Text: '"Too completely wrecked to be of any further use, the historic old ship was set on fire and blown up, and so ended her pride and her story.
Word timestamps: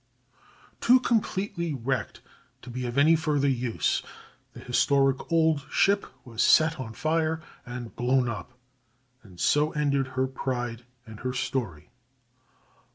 '"Too 0.81 0.99
completely 0.99 1.75
wrecked 1.75 2.21
to 2.63 2.71
be 2.71 2.87
of 2.87 2.97
any 2.97 3.15
further 3.15 3.47
use, 3.47 4.01
the 4.53 4.59
historic 4.59 5.31
old 5.31 5.61
ship 5.69 6.07
was 6.25 6.41
set 6.41 6.79
on 6.79 6.93
fire 6.93 7.39
and 7.67 7.95
blown 7.95 8.27
up, 8.27 8.57
and 9.21 9.39
so 9.39 9.69
ended 9.73 10.07
her 10.17 10.25
pride 10.25 10.85
and 11.05 11.19
her 11.19 11.33
story. 11.33 11.91